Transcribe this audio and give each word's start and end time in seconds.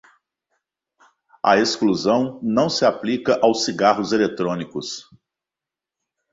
A 1.45 1.57
exclusão 1.59 2.39
não 2.41 2.71
se 2.71 2.83
aplica 2.85 3.39
aos 3.39 3.65
cigarros 3.65 4.11
eletrónicos. 4.11 5.05